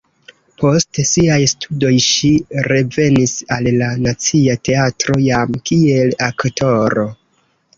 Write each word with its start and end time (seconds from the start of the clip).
Post 0.59 0.99
siaj 1.09 1.37
studoj 1.51 1.91
ŝi 2.05 2.31
revenis 2.69 3.35
al 3.57 3.69
la 3.83 3.91
Nacia 4.07 4.57
Teatro 4.69 5.19
jam 5.29 5.57
kiel 5.73 6.17
aktoro. 6.31 7.07